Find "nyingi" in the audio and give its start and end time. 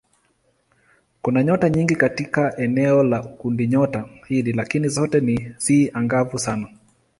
1.69-1.95